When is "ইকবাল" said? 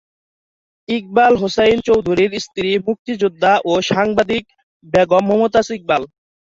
0.89-1.33, 5.77-6.03